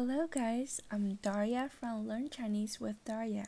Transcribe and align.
Hello 0.00 0.26
guys, 0.26 0.80
I'm 0.90 1.18
Daria 1.20 1.68
from 1.68 2.08
Learn 2.08 2.30
Chinese 2.30 2.80
with 2.80 2.96
Daria. 3.04 3.44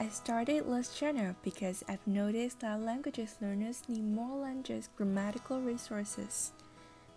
I 0.00 0.08
started 0.08 0.64
this 0.66 0.98
channel 0.98 1.36
because 1.42 1.84
I've 1.86 2.06
noticed 2.06 2.60
that 2.60 2.80
languages 2.80 3.36
learners 3.42 3.82
need 3.86 4.02
more 4.02 4.46
than 4.46 4.62
just 4.62 4.96
grammatical 4.96 5.60
resources. 5.60 6.52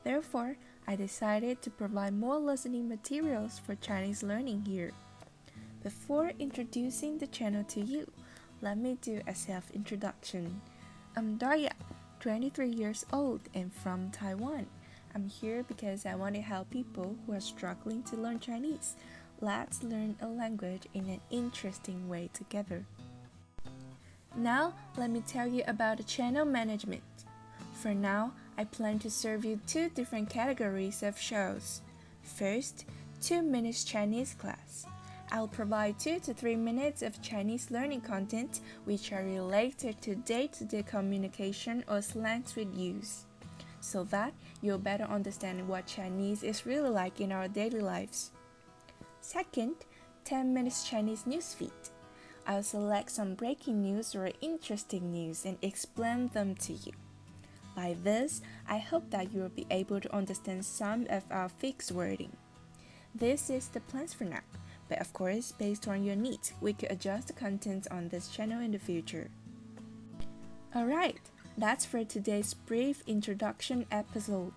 Therefore, 0.03 0.57
I 0.85 0.97
decided 0.97 1.61
to 1.61 1.69
provide 1.69 2.13
more 2.13 2.39
listening 2.39 2.89
materials 2.89 3.57
for 3.57 3.75
Chinese 3.75 4.21
learning 4.21 4.65
here. 4.65 4.91
Before 5.81 6.33
introducing 6.37 7.19
the 7.19 7.27
channel 7.27 7.63
to 7.69 7.79
you, 7.79 8.11
let 8.61 8.77
me 8.77 8.97
do 9.01 9.21
a 9.27 9.33
self-introduction. 9.33 10.59
I'm 11.15 11.37
Daria, 11.37 11.71
23 12.19 12.67
years 12.67 13.05
old 13.13 13.47
and 13.53 13.71
from 13.71 14.11
Taiwan. 14.11 14.67
I'm 15.13 15.27
here 15.27 15.63
because 15.63 16.05
I 16.05 16.15
want 16.15 16.35
to 16.35 16.41
help 16.41 16.69
people 16.69 17.15
who 17.25 17.33
are 17.33 17.41
struggling 17.41 18.03
to 18.03 18.15
learn 18.15 18.39
Chinese. 18.39 18.95
Let's 19.41 19.83
learn 19.83 20.15
a 20.21 20.27
language 20.27 20.87
in 20.93 21.09
an 21.09 21.19
interesting 21.29 22.07
way 22.07 22.29
together. 22.33 22.85
Now, 24.35 24.73
let 24.97 25.09
me 25.09 25.21
tell 25.27 25.47
you 25.47 25.63
about 25.67 25.97
the 25.97 26.03
channel 26.03 26.45
management. 26.45 27.03
For 27.73 27.93
now, 27.93 28.31
I 28.57 28.63
plan 28.63 28.99
to 28.99 29.09
serve 29.09 29.43
you 29.43 29.59
two 29.67 29.89
different 29.89 30.29
categories 30.29 31.03
of 31.03 31.19
shows. 31.19 31.81
First, 32.23 32.85
2 33.21 33.41
minutes 33.41 33.83
Chinese 33.83 34.33
class. 34.33 34.85
I'll 35.31 35.47
provide 35.47 35.99
2 35.99 36.19
to 36.21 36.33
3 36.33 36.55
minutes 36.55 37.01
of 37.01 37.21
Chinese 37.21 37.71
learning 37.71 38.01
content 38.01 38.61
which 38.85 39.11
are 39.11 39.23
related 39.23 40.01
to 40.01 40.15
day-to-day 40.15 40.83
-day 40.83 40.87
communication 40.87 41.83
or 41.87 42.01
slangs 42.01 42.55
we 42.55 42.65
use 42.93 43.25
so 43.81 44.03
that 44.05 44.33
you'll 44.61 44.77
better 44.77 45.03
understand 45.03 45.67
what 45.67 45.85
Chinese 45.85 46.43
is 46.43 46.65
really 46.65 46.89
like 46.89 47.19
in 47.19 47.31
our 47.31 47.47
daily 47.47 47.81
lives. 47.81 48.31
Second, 49.19 49.75
10 50.23 50.53
minutes 50.53 50.87
Chinese 50.87 51.23
newsfeed. 51.23 51.89
I'll 52.47 52.63
select 52.63 53.11
some 53.11 53.35
breaking 53.35 53.81
news 53.81 54.15
or 54.15 54.31
interesting 54.41 55.11
news 55.11 55.45
and 55.45 55.57
explain 55.61 56.29
them 56.29 56.55
to 56.55 56.73
you. 56.73 56.93
By 57.75 57.95
this, 58.03 58.41
I 58.67 58.77
hope 58.77 59.09
that 59.11 59.33
you 59.33 59.41
will 59.41 59.49
be 59.49 59.67
able 59.69 60.01
to 60.01 60.15
understand 60.15 60.65
some 60.65 61.07
of 61.09 61.23
our 61.29 61.49
fixed 61.49 61.91
wording. 61.91 62.35
This 63.13 63.49
is 63.49 63.67
the 63.67 63.79
plans 63.81 64.13
for 64.13 64.23
now, 64.25 64.41
but 64.89 64.99
of 64.99 65.13
course, 65.13 65.51
based 65.51 65.87
on 65.87 66.03
your 66.03 66.15
needs, 66.15 66.53
we 66.61 66.73
could 66.73 66.91
adjust 66.91 67.27
the 67.27 67.33
contents 67.33 67.87
on 67.87 68.09
this 68.09 68.29
channel 68.29 68.61
in 68.61 68.71
the 68.71 68.79
future. 68.79 69.29
Alright, 70.75 71.19
that's 71.57 71.85
for 71.85 72.03
today's 72.03 72.53
brief 72.53 73.03
introduction 73.07 73.85
episode. 73.91 74.53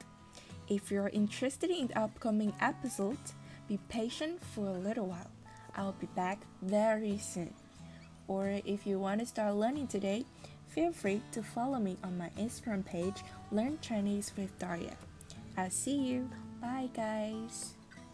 If 0.69 0.91
you're 0.91 1.09
interested 1.09 1.71
in 1.71 1.89
the 1.89 1.99
upcoming 1.99 2.55
episode, 2.61 3.19
be 3.69 3.79
patient 3.89 4.43
for 4.43 4.67
a 4.67 4.79
little 4.79 5.07
while. 5.07 5.31
I'll 5.77 5.93
be 5.93 6.07
back 6.15 6.41
very 6.63 7.19
soon. 7.19 7.53
Or 8.29 8.61
if 8.65 8.87
you 8.87 8.99
want 8.99 9.21
to 9.21 9.27
start 9.27 9.55
learning 9.57 9.89
today, 9.89 10.25
feel 10.69 10.93
free 10.93 11.21
to 11.33 11.43
follow 11.43 11.79
me 11.79 11.97
on 12.03 12.17
my 12.17 12.31
Instagram 12.39 12.85
page, 12.85 13.23
Learn 13.53 13.79
Chinese 13.81 14.33
with 14.37 14.59
Daria. 14.59 14.97
I'll 15.57 15.71
see 15.71 15.97
you. 15.97 16.31
Bye, 16.61 16.89
guys. 16.95 17.75